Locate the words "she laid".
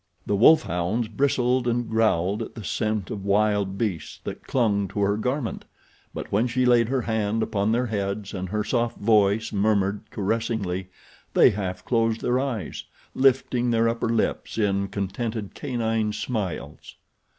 6.47-6.89